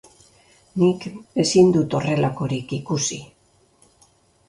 Nik 0.83 1.05
ezin 1.45 1.71
dut 1.77 1.99
horrelakorik 2.01 2.77
ikusi. 2.81 3.25